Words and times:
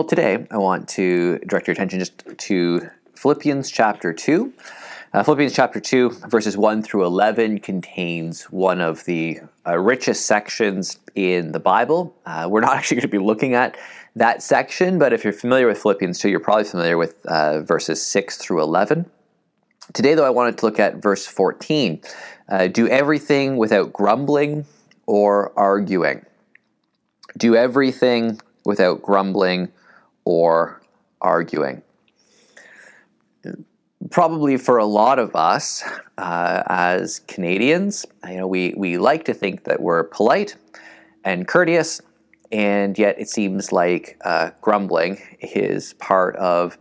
Well, 0.00 0.08
today 0.08 0.46
I 0.50 0.56
want 0.56 0.88
to 0.96 1.38
direct 1.40 1.66
your 1.66 1.72
attention 1.72 1.98
just 1.98 2.24
to 2.24 2.88
Philippians 3.16 3.70
chapter 3.70 4.14
2. 4.14 4.50
Uh, 5.12 5.22
Philippians 5.22 5.52
chapter 5.52 5.78
2, 5.78 6.08
verses 6.26 6.56
1 6.56 6.82
through 6.82 7.04
11, 7.04 7.58
contains 7.58 8.44
one 8.44 8.80
of 8.80 9.04
the 9.04 9.40
uh, 9.66 9.78
richest 9.78 10.24
sections 10.24 10.98
in 11.14 11.52
the 11.52 11.60
Bible. 11.60 12.16
Uh, 12.24 12.48
we're 12.50 12.62
not 12.62 12.76
actually 12.78 12.94
going 12.94 13.02
to 13.02 13.08
be 13.08 13.18
looking 13.18 13.52
at 13.52 13.76
that 14.16 14.42
section, 14.42 14.98
but 14.98 15.12
if 15.12 15.22
you're 15.22 15.34
familiar 15.34 15.66
with 15.66 15.76
Philippians 15.82 16.18
2, 16.18 16.30
you're 16.30 16.40
probably 16.40 16.64
familiar 16.64 16.96
with 16.96 17.22
uh, 17.26 17.60
verses 17.60 18.02
6 18.02 18.38
through 18.38 18.62
11. 18.62 19.04
Today, 19.92 20.14
though, 20.14 20.24
I 20.24 20.30
wanted 20.30 20.56
to 20.56 20.64
look 20.64 20.80
at 20.80 20.94
verse 20.96 21.26
14. 21.26 22.00
Uh, 22.48 22.68
do 22.68 22.88
everything 22.88 23.58
without 23.58 23.92
grumbling 23.92 24.64
or 25.04 25.52
arguing. 25.58 26.24
Do 27.36 27.54
everything 27.54 28.40
without 28.64 29.02
grumbling 29.02 29.70
or 30.24 30.80
arguing. 31.20 31.82
Probably 34.10 34.56
for 34.56 34.78
a 34.78 34.86
lot 34.86 35.18
of 35.18 35.36
us 35.36 35.84
uh, 36.18 36.62
as 36.66 37.20
Canadians, 37.20 38.06
you 38.28 38.38
know, 38.38 38.46
we, 38.46 38.74
we 38.76 38.96
like 38.96 39.24
to 39.26 39.34
think 39.34 39.64
that 39.64 39.80
we're 39.80 40.04
polite 40.04 40.56
and 41.24 41.46
courteous, 41.46 42.00
and 42.50 42.98
yet 42.98 43.20
it 43.20 43.28
seems 43.28 43.72
like 43.72 44.16
uh, 44.24 44.50
grumbling 44.62 45.20
is 45.40 45.92
part 45.94 46.34
of 46.36 46.78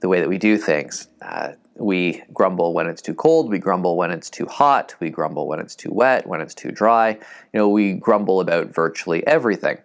the 0.00 0.08
way 0.08 0.20
that 0.20 0.28
we 0.28 0.38
do 0.38 0.56
things. 0.56 1.08
Uh, 1.20 1.52
we 1.76 2.22
grumble 2.32 2.74
when 2.74 2.86
it's 2.86 3.02
too 3.02 3.14
cold, 3.14 3.50
we 3.50 3.58
grumble 3.58 3.96
when 3.96 4.10
it's 4.10 4.30
too 4.30 4.46
hot, 4.46 4.94
we 5.00 5.10
grumble 5.10 5.46
when 5.46 5.58
it's 5.58 5.74
too 5.74 5.90
wet, 5.92 6.26
when 6.26 6.40
it's 6.40 6.54
too 6.54 6.70
dry. 6.70 7.10
You 7.10 7.58
know, 7.60 7.68
we 7.68 7.94
grumble 7.94 8.40
about 8.40 8.68
virtually 8.68 9.26
everything. 9.26 9.78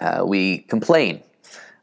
Uh, 0.00 0.24
we 0.26 0.58
complain. 0.58 1.22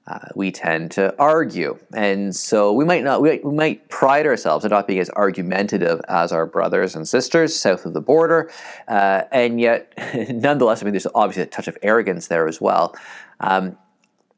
Uh, 0.10 0.20
we 0.34 0.52
tend 0.52 0.90
to 0.90 1.14
argue, 1.20 1.78
and 1.94 2.36
so 2.36 2.74
we 2.74 2.84
might 2.84 3.04
not. 3.04 3.22
We, 3.22 3.40
we 3.44 3.54
might 3.54 3.88
pride 3.90 4.26
ourselves 4.26 4.66
on 4.66 4.72
not 4.72 4.88
being 4.88 5.00
as 5.00 5.10
argumentative 5.12 6.02
as 6.10 6.32
our 6.32 6.48
brothers 6.48 6.96
and 6.96 7.08
sisters 7.08 7.56
south 7.56 7.86
of 7.86 7.94
the 7.94 8.02
border, 8.02 8.50
uh, 8.88 9.24
and 9.32 9.62
yet, 9.62 9.94
nonetheless, 10.30 10.82
I 10.82 10.86
mean, 10.86 10.94
there's 10.94 11.06
obviously 11.14 11.44
a 11.44 11.46
touch 11.46 11.68
of 11.68 11.78
arrogance 11.84 12.28
there 12.28 12.48
as 12.48 12.60
well. 12.60 12.96
Um, 13.40 13.78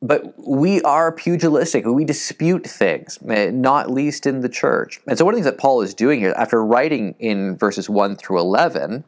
but 0.01 0.33
we 0.37 0.81
are 0.81 1.11
pugilistic. 1.11 1.85
We 1.85 2.05
dispute 2.05 2.65
things, 2.65 3.19
eh, 3.29 3.51
not 3.51 3.89
least 3.89 4.25
in 4.25 4.41
the 4.41 4.49
church. 4.49 4.99
And 5.07 5.17
so, 5.17 5.23
one 5.23 5.35
of 5.35 5.39
the 5.39 5.43
things 5.43 5.55
that 5.55 5.61
Paul 5.61 5.81
is 5.81 5.93
doing 5.93 6.19
here, 6.19 6.33
after 6.35 6.63
writing 6.65 7.15
in 7.19 7.55
verses 7.55 7.89
1 7.89 8.17
through 8.17 8.39
11 8.39 9.03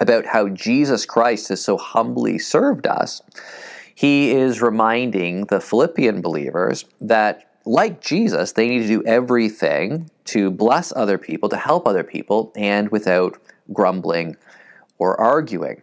about 0.00 0.26
how 0.26 0.48
Jesus 0.48 1.06
Christ 1.06 1.48
has 1.48 1.64
so 1.64 1.76
humbly 1.76 2.38
served 2.38 2.86
us, 2.86 3.22
he 3.94 4.32
is 4.32 4.60
reminding 4.60 5.46
the 5.46 5.60
Philippian 5.60 6.20
believers 6.20 6.84
that, 7.00 7.58
like 7.64 8.00
Jesus, 8.00 8.52
they 8.52 8.68
need 8.68 8.82
to 8.82 8.88
do 8.88 9.04
everything 9.04 10.10
to 10.26 10.50
bless 10.50 10.92
other 10.96 11.18
people, 11.18 11.48
to 11.48 11.56
help 11.56 11.86
other 11.86 12.04
people, 12.04 12.52
and 12.56 12.90
without 12.90 13.38
grumbling 13.72 14.36
or 14.98 15.18
arguing. 15.20 15.82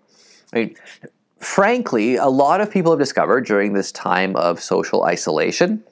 I 0.54 0.58
mean, 0.58 0.76
frankly, 1.40 2.18
a 2.18 2.28
lot 2.28 2.62
of 2.62 2.70
people 2.70 2.92
have 2.92 3.00
discovered 3.00 3.46
during 3.46 3.74
this 3.74 3.92
time 3.92 4.36
of 4.36 4.62
social 4.62 5.04
isolation 5.04 5.84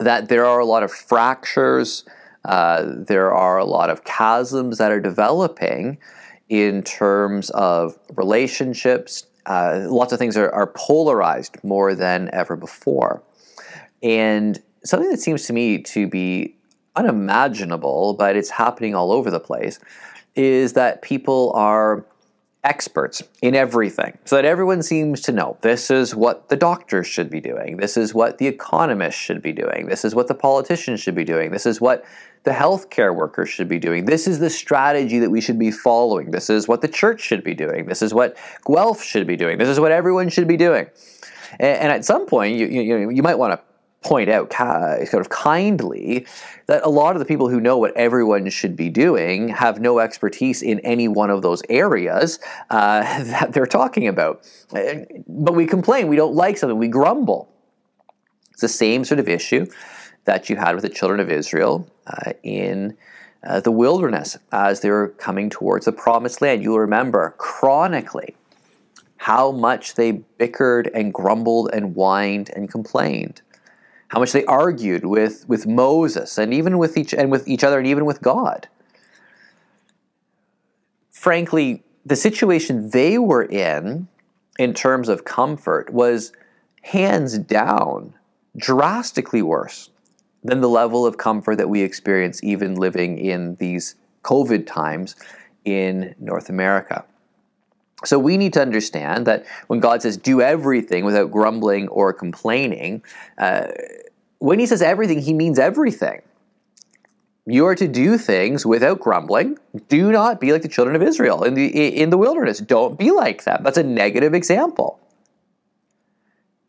that 0.00 0.28
there 0.28 0.44
are 0.46 0.58
a 0.58 0.64
lot 0.64 0.82
of 0.82 0.92
fractures, 0.92 2.04
uh, 2.44 2.84
there 2.86 3.32
are 3.32 3.58
a 3.58 3.64
lot 3.64 3.90
of 3.90 4.04
chasms 4.04 4.78
that 4.78 4.90
are 4.90 5.00
developing 5.00 5.98
in 6.48 6.82
terms 6.82 7.50
of 7.50 7.98
relationships, 8.16 9.26
uh, 9.46 9.86
lots 9.88 10.12
of 10.12 10.18
things 10.18 10.36
are, 10.36 10.50
are 10.52 10.66
polarized 10.68 11.56
more 11.62 11.94
than 11.94 12.30
ever 12.32 12.56
before. 12.56 13.22
And 14.02 14.60
something 14.84 15.10
that 15.10 15.20
seems 15.20 15.46
to 15.46 15.52
me 15.52 15.78
to 15.78 16.06
be 16.06 16.54
unimaginable, 16.96 18.14
but 18.14 18.36
it's 18.36 18.50
happening 18.50 18.94
all 18.94 19.12
over 19.12 19.30
the 19.30 19.40
place, 19.40 19.78
is 20.34 20.74
that 20.74 21.02
people 21.02 21.52
are 21.54 22.04
experts 22.64 23.22
in 23.42 23.54
everything. 23.54 24.18
So 24.24 24.36
that 24.36 24.44
everyone 24.44 24.82
seems 24.82 25.20
to 25.22 25.32
know 25.32 25.56
this 25.60 25.90
is 25.90 26.14
what 26.14 26.48
the 26.48 26.56
doctors 26.56 27.06
should 27.06 27.30
be 27.30 27.40
doing, 27.40 27.76
this 27.76 27.96
is 27.96 28.14
what 28.14 28.38
the 28.38 28.46
economists 28.46 29.20
should 29.20 29.42
be 29.42 29.52
doing, 29.52 29.86
this 29.86 30.04
is 30.04 30.14
what 30.14 30.28
the 30.28 30.34
politicians 30.34 31.00
should 31.00 31.14
be 31.14 31.24
doing, 31.24 31.50
this 31.50 31.66
is 31.66 31.80
what 31.80 32.04
the 32.44 32.50
healthcare 32.50 33.14
workers 33.14 33.48
should 33.48 33.68
be 33.68 33.78
doing. 33.78 34.04
This 34.04 34.26
is 34.26 34.38
the 34.38 34.50
strategy 34.50 35.18
that 35.18 35.30
we 35.30 35.40
should 35.40 35.58
be 35.58 35.70
following. 35.70 36.30
This 36.30 36.50
is 36.50 36.68
what 36.68 36.82
the 36.82 36.88
church 36.88 37.20
should 37.20 37.42
be 37.42 37.54
doing. 37.54 37.86
This 37.86 38.02
is 38.02 38.12
what 38.12 38.36
Guelph 38.66 39.02
should 39.02 39.26
be 39.26 39.36
doing. 39.36 39.56
This 39.56 39.68
is 39.68 39.80
what 39.80 39.92
everyone 39.92 40.28
should 40.28 40.46
be 40.46 40.58
doing. 40.58 40.86
And, 41.58 41.78
and 41.78 41.92
at 41.92 42.04
some 42.04 42.26
point, 42.26 42.56
you, 42.56 42.66
you, 42.66 43.10
you 43.10 43.22
might 43.22 43.36
want 43.36 43.52
to 43.52 43.73
point 44.04 44.28
out 44.28 44.52
sort 44.52 45.20
of 45.20 45.28
kindly 45.30 46.26
that 46.66 46.82
a 46.84 46.88
lot 46.88 47.16
of 47.16 47.20
the 47.20 47.24
people 47.24 47.48
who 47.48 47.60
know 47.60 47.78
what 47.78 47.96
everyone 47.96 48.48
should 48.50 48.76
be 48.76 48.88
doing 48.88 49.48
have 49.48 49.80
no 49.80 49.98
expertise 49.98 50.62
in 50.62 50.78
any 50.80 51.08
one 51.08 51.30
of 51.30 51.42
those 51.42 51.62
areas 51.68 52.38
uh, 52.70 53.00
that 53.24 53.52
they're 53.52 53.66
talking 53.66 54.06
about. 54.06 54.46
But 54.70 55.54
we 55.54 55.66
complain, 55.66 56.08
we 56.08 56.16
don't 56.16 56.34
like 56.34 56.58
something, 56.58 56.78
we 56.78 56.88
grumble. 56.88 57.48
It's 58.52 58.60
the 58.60 58.68
same 58.68 59.04
sort 59.04 59.18
of 59.18 59.28
issue 59.28 59.66
that 60.26 60.48
you 60.48 60.56
had 60.56 60.74
with 60.74 60.82
the 60.82 60.88
children 60.88 61.20
of 61.20 61.30
Israel 61.30 61.88
uh, 62.06 62.32
in 62.42 62.96
uh, 63.42 63.60
the 63.60 63.70
wilderness 63.70 64.36
as 64.52 64.80
they 64.80 64.90
were 64.90 65.08
coming 65.08 65.50
towards 65.50 65.84
the 65.84 65.92
promised 65.92 66.40
land. 66.40 66.62
You'll 66.62 66.78
remember 66.78 67.34
chronically 67.36 68.36
how 69.16 69.50
much 69.50 69.94
they 69.94 70.12
bickered 70.12 70.90
and 70.94 71.12
grumbled 71.12 71.70
and 71.72 71.94
whined 71.94 72.50
and 72.54 72.70
complained. 72.70 73.42
How 74.08 74.20
much 74.20 74.32
they 74.32 74.44
argued 74.44 75.04
with, 75.04 75.48
with 75.48 75.66
Moses 75.66 76.38
and 76.38 76.52
even 76.54 76.78
with 76.78 76.96
each 76.96 77.12
and 77.12 77.30
with 77.30 77.48
each 77.48 77.64
other 77.64 77.78
and 77.78 77.86
even 77.86 78.04
with 78.04 78.20
God. 78.22 78.68
Frankly, 81.10 81.82
the 82.04 82.16
situation 82.16 82.90
they 82.90 83.18
were 83.18 83.44
in, 83.44 84.08
in 84.58 84.74
terms 84.74 85.08
of 85.08 85.24
comfort, 85.24 85.90
was 85.90 86.32
hands 86.82 87.38
down 87.38 88.14
drastically 88.56 89.42
worse 89.42 89.90
than 90.44 90.60
the 90.60 90.68
level 90.68 91.06
of 91.06 91.16
comfort 91.16 91.56
that 91.56 91.70
we 91.70 91.82
experience 91.82 92.44
even 92.44 92.74
living 92.74 93.18
in 93.18 93.56
these 93.56 93.94
COVID 94.22 94.66
times 94.66 95.16
in 95.64 96.14
North 96.18 96.50
America. 96.50 97.04
So 98.04 98.18
we 98.18 98.36
need 98.36 98.52
to 98.54 98.62
understand 98.62 99.26
that 99.26 99.46
when 99.66 99.80
God 99.80 100.02
says, 100.02 100.16
do 100.16 100.40
everything 100.40 101.04
without 101.04 101.30
grumbling 101.30 101.88
or 101.88 102.12
complaining, 102.12 103.02
uh, 103.38 103.68
when 104.38 104.58
he 104.58 104.66
says 104.66 104.82
everything, 104.82 105.20
he 105.20 105.32
means 105.32 105.58
everything. 105.58 106.22
You 107.46 107.66
are 107.66 107.74
to 107.74 107.88
do 107.88 108.16
things 108.16 108.64
without 108.64 109.00
grumbling. 109.00 109.58
Do 109.88 110.10
not 110.10 110.40
be 110.40 110.52
like 110.52 110.62
the 110.62 110.68
children 110.68 110.96
of 110.96 111.02
Israel 111.02 111.44
in 111.44 111.54
the, 111.54 111.66
in 111.66 112.10
the 112.10 112.16
wilderness. 112.16 112.58
Don't 112.58 112.98
be 112.98 113.10
like 113.10 113.44
them. 113.44 113.62
That's 113.62 113.76
a 113.76 113.82
negative 113.82 114.32
example. 114.32 114.98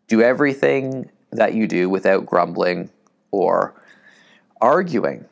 Do 0.08 0.22
everything 0.22 1.10
that 1.32 1.54
you 1.54 1.68
do 1.68 1.90
without 1.90 2.26
grumbling 2.26 2.90
or 3.32 3.74
arguing. 4.60 5.26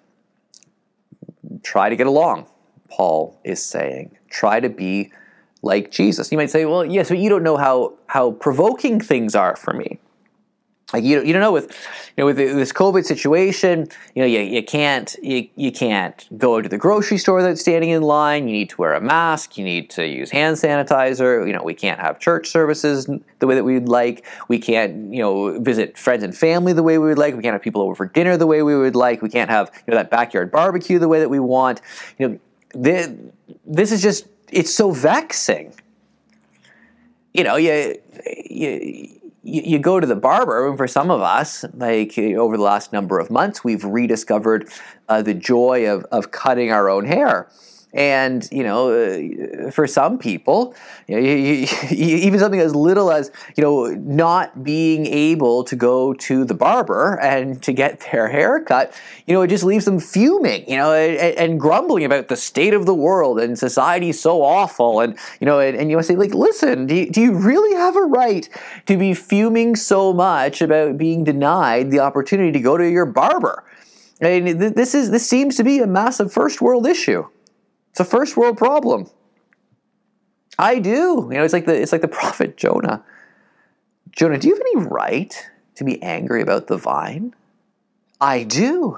Try 1.62 1.90
to 1.90 1.96
get 1.96 2.08
along, 2.08 2.48
Paul 2.90 3.40
is 3.44 3.64
saying. 3.64 4.18
Try 4.30 4.60
to 4.60 4.70
be 4.70 5.12
like 5.64 5.92
Jesus. 5.92 6.32
You 6.32 6.38
might 6.38 6.52
say, 6.52 6.66
well, 6.66 6.86
yes, 6.86 7.10
but 7.10 7.18
you 7.18 7.30
don't 7.30 7.44
know 7.44 7.58
how, 7.58 7.94
how 8.08 8.32
provoking 8.32 9.00
things 9.00 9.34
are 9.34 9.56
for 9.56 9.74
me 9.74 10.00
like 10.94 11.04
you, 11.04 11.24
you 11.24 11.34
don't 11.34 11.42
know 11.42 11.52
with 11.52 11.72
you 12.16 12.22
know 12.22 12.26
with 12.28 12.38
this 12.38 12.72
COVID 12.72 13.04
situation, 13.04 13.88
you 14.14 14.22
know 14.22 14.28
you, 14.28 14.40
you 14.40 14.64
can't 14.64 15.16
you, 15.24 15.50
you 15.56 15.72
can't 15.72 16.28
go 16.38 16.62
to 16.62 16.70
the 16.70 16.78
grocery 16.78 17.18
store 17.18 17.42
that's 17.42 17.62
standing 17.62 17.90
in 17.90 18.04
line. 18.04 18.48
You 18.48 18.54
need 18.54 18.70
to 18.70 18.78
wear 18.78 18.94
a 18.94 19.02
mask. 19.02 19.58
You 19.58 19.66
need 19.66 19.90
to 19.92 20.08
use 20.08 20.30
hand 20.30 20.56
sanitizer. 20.56 21.46
You 21.48 21.54
know 21.54 21.64
we 21.64 21.74
can't 21.74 22.00
have 22.00 22.20
church 22.20 22.48
services 22.48 23.10
the 23.40 23.48
way 23.48 23.56
that 23.56 23.64
we 23.64 23.74
would 23.74 23.90
like. 23.90 24.26
We 24.48 24.60
can't 24.60 25.12
you 25.12 25.24
know 25.24 25.60
visit 25.60 25.98
friends 25.98 26.24
and 26.24 26.38
family 26.38 26.74
the 26.74 26.84
way 26.84 27.00
we 27.00 27.08
would 27.08 27.18
like. 27.18 27.36
We 27.36 27.42
can't 27.42 27.54
have 27.54 27.64
people 27.64 27.82
over 27.82 27.96
for 27.96 28.06
dinner 28.06 28.38
the 28.38 28.48
way 28.48 28.62
we 28.62 28.78
would 28.78 28.96
like. 28.96 29.24
We 29.24 29.30
can't 29.30 29.50
have 29.50 29.72
you 29.88 29.92
know 29.92 29.98
that 29.98 30.12
backyard 30.12 30.52
barbecue 30.52 31.00
the 31.00 31.08
way 31.08 31.20
that 31.20 31.30
we 31.30 31.40
want. 31.40 31.82
You 32.20 32.28
know 32.28 32.40
this, 32.76 33.10
this 33.66 33.92
is 33.92 34.02
just 34.02 34.28
it's 34.52 34.74
so 34.74 34.92
vexing. 34.92 35.74
You 37.34 37.44
know 37.44 37.56
you 37.56 37.96
you 38.50 39.20
you, 39.44 39.78
go 39.78 40.00
to 40.00 40.08
the 40.08 40.16
barber, 40.16 40.70
and 40.70 40.78
for 40.78 40.88
some 40.88 41.12
of 41.12 41.22
us, 41.22 41.66
like 41.74 42.18
over 42.18 42.56
the 42.56 42.64
last 42.64 42.94
number 42.94 43.20
of 43.20 43.30
months, 43.30 43.64
we've 43.64 43.84
rediscovered 43.84 44.70
uh, 45.10 45.22
the 45.22 45.34
joy 45.34 45.90
of, 45.90 46.06
of 46.06 46.32
cutting 46.32 46.72
our 46.72 46.90
own 46.90 47.06
hair. 47.06 47.50
And 47.94 48.48
you 48.52 48.64
know, 48.64 48.92
uh, 48.92 49.70
for 49.70 49.86
some 49.86 50.18
people, 50.18 50.74
you 51.08 51.16
know, 51.16 51.22
you, 51.22 51.68
you, 51.90 52.18
even 52.18 52.40
something 52.40 52.60
as 52.60 52.74
little 52.74 53.12
as 53.12 53.32
you 53.56 53.64
know 53.64 53.88
not 53.88 54.64
being 54.64 55.06
able 55.06 55.64
to 55.66 55.76
go 55.76 56.14
to 56.16 56.44
the 56.44 56.56
barber 56.56 57.20
and 57.22 57.62
to 57.62 57.72
get 57.72 58.00
their 58.12 58.28
hair 58.28 58.60
cut, 58.62 59.00
you 59.28 59.34
know, 59.34 59.42
it 59.44 59.48
just 59.48 59.64
leaves 59.64 59.86
them 59.86 60.00
fuming, 60.00 60.68
you 60.70 60.76
know, 60.76 60.92
and, 60.92 61.38
and 61.38 61.60
grumbling 61.60 62.04
about 62.04 62.30
the 62.30 62.36
state 62.36 62.74
of 62.74 62.86
the 62.88 62.96
world 62.96 63.40
and 63.40 63.60
society 63.60 64.12
so 64.12 64.42
awful, 64.42 65.00
and 65.00 65.18
you 65.40 65.46
know, 65.46 65.60
and, 65.60 65.78
and 65.78 65.92
you 65.92 66.02
say 66.02 66.16
like, 66.16 66.34
listen, 66.34 66.88
do 66.88 66.96
you, 66.96 67.12
do 67.12 67.22
you 67.22 67.34
really 67.34 67.76
have 67.76 67.96
a 67.96 68.02
right 68.02 68.50
to 68.88 68.98
be 68.98 69.14
fuming 69.14 69.76
so 69.76 70.12
much 70.14 70.62
about 70.62 70.98
being 70.98 71.24
denied 71.24 71.92
the 71.92 72.00
opportunity 72.00 72.52
to 72.52 72.60
go 72.60 72.76
to 72.76 72.90
your 72.90 73.06
barber? 73.06 73.64
I 74.22 74.40
mean, 74.40 74.58
this 74.58 74.96
is 74.96 75.12
this 75.12 75.28
seems 75.28 75.58
to 75.58 75.64
be 75.64 75.80
a 75.80 75.88
massive 75.88 76.32
first 76.32 76.62
world 76.62 76.88
issue. 76.88 77.28
It's 77.94 78.00
a 78.00 78.06
first 78.06 78.36
world 78.36 78.58
problem. 78.58 79.06
I 80.58 80.80
do. 80.80 81.30
You 81.30 81.38
know, 81.38 81.44
it's 81.44 81.54
like 81.54 81.68
the 81.68 81.80
it's 81.80 81.92
like 81.92 82.02
the 82.02 82.08
prophet 82.22 82.58
Jonah. 82.58 83.04
Jonah, 84.12 84.40
do 84.40 84.48
you 84.48 84.56
have 84.56 84.66
any 84.74 84.88
right 84.88 85.48
to 85.76 85.84
be 85.84 86.02
angry 86.02 86.42
about 86.42 86.66
the 86.66 86.78
vine? 86.78 87.36
I 88.20 88.42
do. 88.42 88.98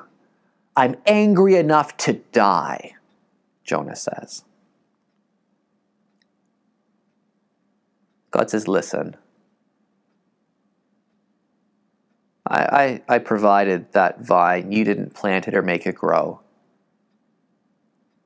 I'm 0.78 0.96
angry 1.06 1.56
enough 1.56 1.98
to 1.98 2.14
die, 2.32 2.96
Jonah 3.66 3.98
says. 3.98 4.46
God 8.32 8.50
says, 8.50 8.66
listen. 8.68 9.18
I, 12.48 13.02
I, 13.08 13.16
I 13.16 13.20
provided 13.20 13.92
that 13.92 14.22
vine. 14.22 14.72
You 14.72 14.86
didn't 14.86 15.14
plant 15.14 15.50
it 15.50 15.56
or 15.56 15.62
make 15.62 15.86
it 15.86 15.96
grow. 15.96 16.40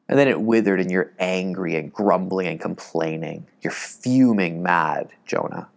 And 0.10 0.18
then 0.18 0.28
it 0.28 0.42
withered, 0.42 0.82
and 0.82 0.90
you're 0.90 1.14
angry 1.20 1.76
and 1.76 1.94
grumbling 1.94 2.48
and 2.48 2.60
complaining. 2.60 3.46
You're 3.62 3.72
fuming 3.72 4.64
mad, 4.64 5.10
Jonah. 5.28 5.70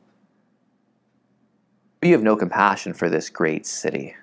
But 2.01 2.09
you 2.09 2.15
have 2.15 2.23
no 2.25 2.35
compassion 2.35 2.95
for 2.95 3.11
this 3.11 3.29
great 3.29 3.67
city. 3.67 4.17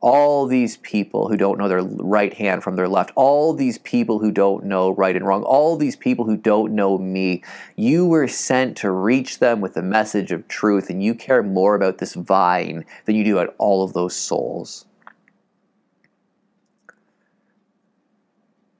All 0.00 0.46
these 0.46 0.78
people 0.78 1.28
who 1.28 1.36
don't 1.36 1.58
know 1.58 1.68
their 1.68 1.82
right 1.82 2.32
hand 2.32 2.62
from 2.62 2.76
their 2.76 2.88
left, 2.88 3.12
all 3.16 3.52
these 3.52 3.76
people 3.76 4.18
who 4.18 4.32
don't 4.32 4.64
know 4.64 4.92
right 4.92 5.14
and 5.14 5.26
wrong, 5.26 5.42
all 5.42 5.76
these 5.76 5.94
people 5.94 6.24
who 6.24 6.38
don't 6.38 6.74
know 6.74 6.96
me, 6.96 7.44
you 7.76 8.06
were 8.06 8.28
sent 8.28 8.78
to 8.78 8.90
reach 8.90 9.40
them 9.40 9.60
with 9.60 9.74
the 9.74 9.82
message 9.82 10.32
of 10.32 10.48
truth, 10.48 10.88
and 10.88 11.02
you 11.04 11.14
care 11.14 11.42
more 11.42 11.74
about 11.74 11.98
this 11.98 12.14
vine 12.14 12.86
than 13.04 13.14
you 13.14 13.24
do 13.24 13.38
about 13.38 13.54
all 13.58 13.84
of 13.84 13.92
those 13.92 14.16
souls. 14.16 14.86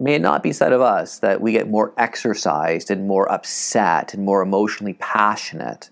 May 0.01 0.15
it 0.15 0.23
not 0.23 0.43
be 0.43 0.53
said 0.53 0.73
of 0.73 0.81
us 0.81 1.19
that 1.19 1.41
we 1.41 1.53
get 1.53 1.69
more 1.69 1.93
exercised 1.99 2.91
and 2.91 3.07
more 3.07 3.31
upset 3.31 4.15
and 4.15 4.25
more 4.25 4.43
emotionally 4.43 4.95
passionate 4.95 5.91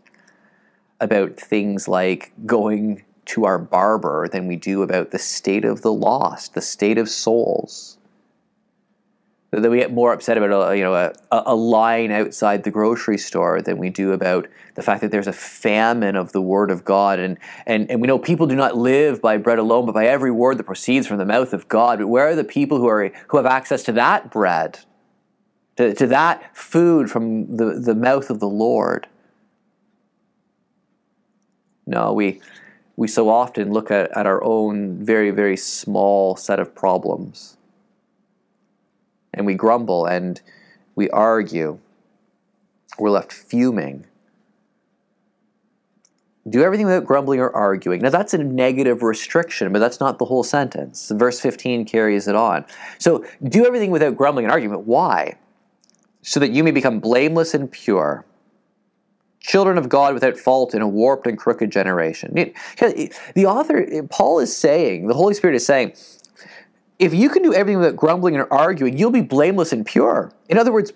about 1.00 1.36
things 1.36 1.86
like 1.86 2.32
going 2.46 3.04
to 3.26 3.44
our 3.44 3.58
barber 3.58 4.26
than 4.26 4.48
we 4.48 4.56
do 4.56 4.82
about 4.82 5.10
the 5.10 5.18
state 5.18 5.64
of 5.64 5.82
the 5.82 5.92
lost, 5.92 6.54
the 6.54 6.62
state 6.62 6.96
of 6.96 7.08
souls 7.08 7.97
that 9.50 9.70
we 9.70 9.78
get 9.78 9.92
more 9.92 10.12
upset 10.12 10.36
about 10.36 10.70
a, 10.70 10.76
you 10.76 10.82
know 10.82 10.94
a, 10.94 11.12
a 11.30 11.54
line 11.54 12.10
outside 12.10 12.64
the 12.64 12.70
grocery 12.70 13.16
store 13.16 13.62
than 13.62 13.78
we 13.78 13.88
do 13.88 14.12
about 14.12 14.46
the 14.74 14.82
fact 14.82 15.00
that 15.00 15.10
there's 15.10 15.26
a 15.26 15.32
famine 15.32 16.16
of 16.16 16.32
the 16.32 16.42
word 16.42 16.70
of 16.70 16.84
God. 16.84 17.18
And, 17.18 17.38
and 17.66 17.90
and 17.90 18.00
we 18.00 18.06
know 18.06 18.18
people 18.18 18.46
do 18.46 18.56
not 18.56 18.76
live 18.76 19.22
by 19.22 19.38
bread 19.38 19.58
alone 19.58 19.86
but 19.86 19.92
by 19.92 20.06
every 20.06 20.30
word 20.30 20.58
that 20.58 20.64
proceeds 20.64 21.06
from 21.06 21.18
the 21.18 21.24
mouth 21.24 21.52
of 21.52 21.66
God. 21.68 21.98
But 21.98 22.08
where 22.08 22.28
are 22.28 22.34
the 22.34 22.44
people 22.44 22.78
who 22.78 22.88
are 22.88 23.10
who 23.28 23.36
have 23.38 23.46
access 23.46 23.82
to 23.84 23.92
that 23.92 24.30
bread? 24.30 24.80
To, 25.76 25.94
to 25.94 26.08
that 26.08 26.56
food 26.56 27.08
from 27.08 27.56
the, 27.56 27.78
the 27.80 27.94
mouth 27.94 28.30
of 28.30 28.40
the 28.40 28.48
Lord? 28.48 29.06
No 31.86 32.12
we 32.12 32.42
we 32.96 33.08
so 33.08 33.28
often 33.30 33.72
look 33.72 33.90
at, 33.90 34.14
at 34.16 34.26
our 34.26 34.44
own 34.44 35.02
very 35.02 35.30
very 35.30 35.56
small 35.56 36.36
set 36.36 36.60
of 36.60 36.74
problems 36.74 37.57
and 39.34 39.46
we 39.46 39.54
grumble 39.54 40.06
and 40.06 40.40
we 40.94 41.08
argue. 41.10 41.78
We're 42.98 43.10
left 43.10 43.32
fuming. 43.32 44.06
Do 46.48 46.62
everything 46.62 46.86
without 46.86 47.04
grumbling 47.04 47.40
or 47.40 47.54
arguing. 47.54 48.00
Now, 48.00 48.08
that's 48.10 48.32
a 48.32 48.38
negative 48.38 49.02
restriction, 49.02 49.72
but 49.72 49.80
that's 49.80 50.00
not 50.00 50.18
the 50.18 50.24
whole 50.24 50.42
sentence. 50.42 51.12
Verse 51.14 51.38
15 51.40 51.84
carries 51.84 52.26
it 52.26 52.34
on. 52.34 52.64
So, 52.98 53.24
do 53.44 53.66
everything 53.66 53.90
without 53.90 54.16
grumbling 54.16 54.46
and 54.46 54.52
argument. 54.52 54.86
Why? 54.86 55.36
So 56.22 56.40
that 56.40 56.50
you 56.50 56.64
may 56.64 56.70
become 56.70 57.00
blameless 57.00 57.52
and 57.52 57.70
pure, 57.70 58.24
children 59.40 59.76
of 59.78 59.88
God 59.90 60.14
without 60.14 60.38
fault 60.38 60.74
in 60.74 60.80
a 60.80 60.88
warped 60.88 61.26
and 61.26 61.36
crooked 61.36 61.70
generation. 61.70 62.32
The 62.34 63.46
author, 63.46 63.86
Paul 64.10 64.40
is 64.40 64.56
saying, 64.56 65.06
the 65.06 65.14
Holy 65.14 65.34
Spirit 65.34 65.54
is 65.54 65.66
saying, 65.66 65.92
if 66.98 67.14
you 67.14 67.28
can 67.28 67.42
do 67.42 67.54
everything 67.54 67.78
without 67.78 67.96
grumbling 67.96 68.36
and 68.36 68.46
arguing, 68.50 68.98
you'll 68.98 69.10
be 69.10 69.22
blameless 69.22 69.72
and 69.72 69.86
pure. 69.86 70.32
In 70.48 70.58
other 70.58 70.72
words, 70.72 70.92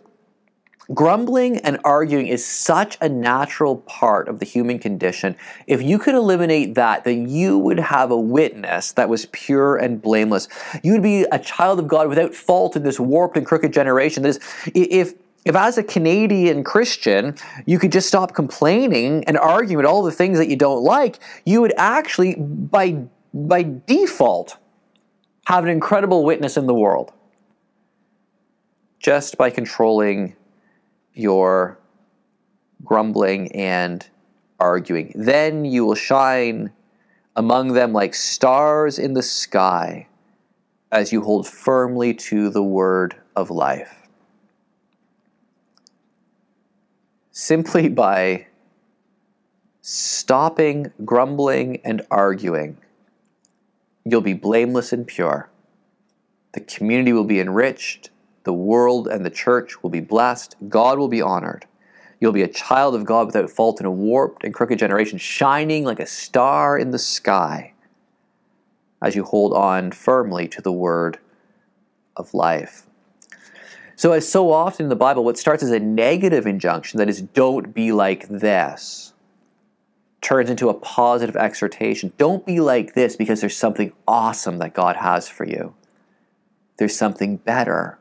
grumbling 0.92 1.58
and 1.58 1.78
arguing 1.84 2.26
is 2.26 2.44
such 2.44 2.98
a 3.00 3.08
natural 3.08 3.76
part 3.78 4.28
of 4.28 4.40
the 4.40 4.44
human 4.44 4.78
condition. 4.78 5.36
If 5.66 5.80
you 5.80 5.98
could 5.98 6.14
eliminate 6.14 6.74
that, 6.74 7.04
then 7.04 7.28
you 7.28 7.58
would 7.58 7.78
have 7.78 8.10
a 8.10 8.18
witness 8.18 8.92
that 8.92 9.08
was 9.08 9.26
pure 9.26 9.76
and 9.76 10.02
blameless. 10.02 10.48
You 10.82 10.92
would 10.92 11.02
be 11.02 11.22
a 11.30 11.38
child 11.38 11.78
of 11.78 11.86
God 11.86 12.08
without 12.08 12.34
fault 12.34 12.74
in 12.76 12.82
this 12.82 12.98
warped 12.98 13.36
and 13.36 13.46
crooked 13.46 13.72
generation. 13.72 14.22
This, 14.22 14.38
if 14.74 15.14
if 15.44 15.56
as 15.56 15.76
a 15.76 15.82
Canadian 15.82 16.62
Christian 16.62 17.34
you 17.66 17.80
could 17.80 17.90
just 17.90 18.06
stop 18.06 18.32
complaining 18.32 19.24
and 19.24 19.36
arguing 19.36 19.80
about 19.80 19.90
all 19.90 20.02
the 20.02 20.12
things 20.12 20.38
that 20.38 20.48
you 20.48 20.56
don't 20.56 20.84
like, 20.84 21.18
you 21.44 21.60
would 21.60 21.74
actually 21.76 22.36
by 22.36 23.04
by 23.34 23.62
default 23.86 24.58
have 25.46 25.64
an 25.64 25.70
incredible 25.70 26.24
witness 26.24 26.56
in 26.56 26.66
the 26.66 26.74
world 26.74 27.12
just 28.98 29.36
by 29.36 29.50
controlling 29.50 30.36
your 31.14 31.78
grumbling 32.84 33.50
and 33.52 34.08
arguing. 34.60 35.12
Then 35.14 35.64
you 35.64 35.84
will 35.84 35.96
shine 35.96 36.72
among 37.34 37.72
them 37.72 37.92
like 37.92 38.14
stars 38.14 38.98
in 38.98 39.14
the 39.14 39.22
sky 39.22 40.06
as 40.92 41.12
you 41.12 41.22
hold 41.22 41.48
firmly 41.48 42.14
to 42.14 42.50
the 42.50 42.62
word 42.62 43.16
of 43.34 43.50
life. 43.50 44.08
Simply 47.32 47.88
by 47.88 48.46
stopping 49.80 50.92
grumbling 51.04 51.80
and 51.84 52.02
arguing 52.10 52.76
You'll 54.04 54.20
be 54.20 54.34
blameless 54.34 54.92
and 54.92 55.06
pure. 55.06 55.48
The 56.52 56.60
community 56.60 57.12
will 57.12 57.24
be 57.24 57.40
enriched. 57.40 58.10
The 58.44 58.52
world 58.52 59.06
and 59.06 59.24
the 59.24 59.30
church 59.30 59.82
will 59.82 59.90
be 59.90 60.00
blessed. 60.00 60.56
God 60.68 60.98
will 60.98 61.08
be 61.08 61.22
honored. 61.22 61.66
You'll 62.20 62.32
be 62.32 62.42
a 62.42 62.48
child 62.48 62.94
of 62.94 63.04
God 63.04 63.26
without 63.26 63.50
fault 63.50 63.80
in 63.80 63.86
a 63.86 63.90
warped 63.90 64.44
and 64.44 64.54
crooked 64.54 64.78
generation, 64.78 65.18
shining 65.18 65.84
like 65.84 66.00
a 66.00 66.06
star 66.06 66.78
in 66.78 66.90
the 66.90 66.98
sky 66.98 67.72
as 69.02 69.16
you 69.16 69.24
hold 69.24 69.52
on 69.52 69.90
firmly 69.90 70.46
to 70.48 70.62
the 70.62 70.72
word 70.72 71.18
of 72.16 72.32
life. 72.32 72.86
So, 73.96 74.12
as 74.12 74.28
so 74.28 74.52
often 74.52 74.86
in 74.86 74.90
the 74.90 74.96
Bible, 74.96 75.24
what 75.24 75.38
starts 75.38 75.62
as 75.62 75.70
a 75.70 75.80
negative 75.80 76.46
injunction, 76.46 76.98
that 76.98 77.08
is, 77.08 77.20
don't 77.20 77.74
be 77.74 77.92
like 77.92 78.28
this, 78.28 79.12
turns 80.22 80.48
into 80.48 80.68
a 80.68 80.74
positive 80.74 81.36
exhortation. 81.36 82.12
Don't 82.16 82.46
be 82.46 82.60
like 82.60 82.94
this 82.94 83.16
because 83.16 83.40
there's 83.40 83.56
something 83.56 83.92
awesome 84.08 84.58
that 84.58 84.72
God 84.72 84.96
has 84.96 85.28
for 85.28 85.44
you. 85.44 85.74
There's 86.78 86.96
something 86.96 87.36
better. 87.36 87.98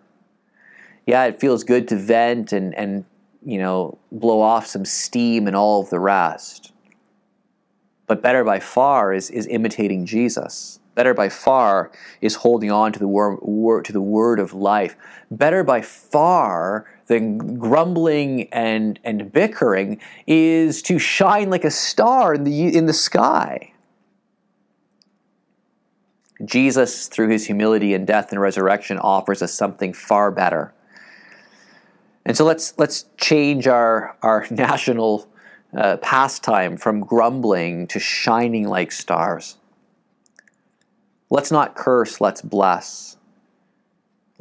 Yeah, 1.06 1.26
it 1.26 1.40
feels 1.40 1.64
good 1.64 1.88
to 1.90 1.96
vent 1.98 2.54
and, 2.54 2.74
and 2.76 3.06
you 3.44 3.58
know, 3.58 3.98
blow 4.12 4.40
off 4.40 4.68
some 4.68 4.86
steam 4.86 5.48
and 5.48 5.56
all 5.56 5.82
of 5.82 5.90
the 5.90 6.00
rest. 6.00 6.72
But 8.06 8.22
better 8.22 8.44
by 8.44 8.60
far 8.60 9.14
is, 9.14 9.30
is 9.32 9.48
imitating 9.48 10.06
Jesus. 10.06 10.80
Better 10.94 11.14
by 11.14 11.30
far 11.30 11.92
is 12.20 12.36
holding 12.36 12.70
on 12.70 12.92
to 12.92 13.00
the 13.00 13.08
word, 13.08 13.86
to 13.86 13.94
the 13.94 14.02
word 14.02 14.40
of 14.40 14.54
life. 14.54 14.96
Better 15.32 15.64
by 15.64 15.82
far 15.82 16.86
than 17.12 17.58
grumbling 17.60 18.48
and, 18.54 18.98
and 19.04 19.34
bickering 19.34 20.00
is 20.28 20.82
to 20.84 20.98
shine 20.98 21.50
like 21.50 21.66
a 21.66 21.72
star 21.72 22.36
in 22.36 22.46
the, 22.46 22.78
in 22.78 22.86
the 22.86 22.94
sky. 22.94 23.74
Jesus, 26.46 27.10
through 27.10 27.28
his 27.28 27.46
humility 27.46 27.94
and 27.94 28.08
death 28.08 28.32
and 28.32 28.40
resurrection, 28.40 28.98
offers 28.98 29.42
us 29.42 29.54
something 29.54 29.92
far 29.92 30.32
better. 30.32 30.74
And 32.26 32.38
so 32.38 32.46
let's, 32.46 32.74
let's 32.78 33.04
change 33.18 33.68
our, 33.68 34.16
our 34.22 34.48
national 34.52 35.28
uh, 35.76 35.98
pastime 35.98 36.78
from 36.78 37.02
grumbling 37.02 37.88
to 37.88 38.00
shining 38.00 38.70
like 38.70 38.94
stars. 38.94 39.58
Let's 41.30 41.52
not 41.52 41.76
curse, 41.76 42.22
let's 42.22 42.42
bless. 42.42 43.18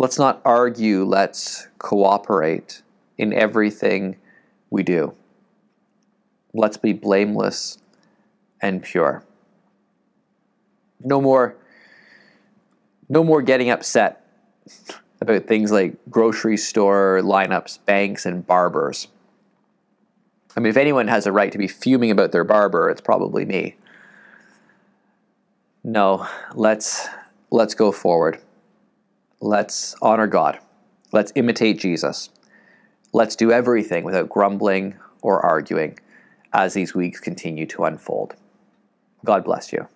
Let's 0.01 0.19
not 0.19 0.41
argue, 0.47 1.05
let's 1.05 1.69
cooperate 1.77 2.81
in 3.19 3.35
everything 3.35 4.17
we 4.71 4.83
do. 4.83 5.13
Let's 6.55 6.79
be 6.79 6.95
blameless 6.95 7.77
and 8.63 8.83
pure. 8.83 9.23
No 11.05 11.21
more 11.21 11.55
no 13.11 13.23
more 13.23 13.43
getting 13.43 13.69
upset 13.69 14.27
about 15.21 15.45
things 15.45 15.71
like 15.71 15.97
grocery 16.09 16.57
store 16.57 17.21
lineups, 17.23 17.85
banks 17.85 18.25
and 18.25 18.47
barbers. 18.47 19.09
I 20.57 20.61
mean 20.61 20.71
if 20.71 20.79
anyone 20.79 21.09
has 21.09 21.27
a 21.27 21.33
right 21.33 21.53
to 21.53 21.59
be 21.59 21.69
fuming 21.69 22.11
about 22.11 22.33
their 22.33 22.45
barber, 22.45 22.89
it's 22.89 23.03
probably 23.03 23.45
me. 23.45 23.77
No, 25.85 26.27
let's 26.55 27.07
let's 27.51 27.75
go 27.75 27.93
forward. 27.93 28.41
Let's 29.41 29.97
honor 30.03 30.27
God. 30.27 30.59
Let's 31.13 31.33
imitate 31.35 31.79
Jesus. 31.79 32.29
Let's 33.13 33.35
do 33.37 33.51
everything 33.51 34.05
without 34.05 34.29
grumbling 34.29 34.97
or 35.23 35.41
arguing 35.41 35.99
as 36.53 36.75
these 36.75 36.95
weeks 36.95 37.21
continue 37.21 37.67
to 37.67 37.85
unfold. 37.85 38.35
God 39.25 39.45
bless 39.45 39.73
you. 39.73 39.89